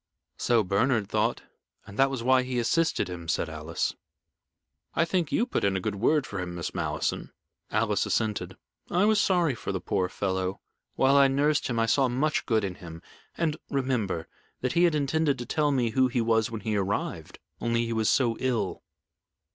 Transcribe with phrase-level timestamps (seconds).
[0.39, 1.43] "So Bernard thought,
[1.85, 3.93] and that was why he assisted him," said Alice.
[4.95, 7.31] "I think you put in a good word for him, Miss Malleson."
[7.69, 8.57] Alice assented.
[8.89, 10.59] "I was sorry for the poor fellow.
[10.95, 13.03] While I nursed him I saw much good in him.
[13.37, 14.27] And, remember,
[14.61, 17.93] that he had intended to tell me who he was when he arrived, only he
[17.93, 18.81] was so ill."